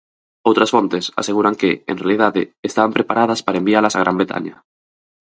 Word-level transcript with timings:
Outras 0.49 0.71
fontes 0.75 1.05
aseguran 1.21 1.55
que, 1.61 1.71
en 1.91 1.97
realidade, 2.03 2.41
estaban 2.69 2.95
preparadas 2.97 3.39
para 3.45 3.59
envialas 3.61 3.93
a 3.95 4.01
Gran 4.03 4.17
Bretaña. 4.19 4.55